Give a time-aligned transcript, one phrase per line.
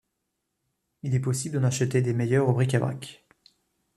[1.03, 3.23] Il est possible d'en acheter des meilleures au bric-à-brac.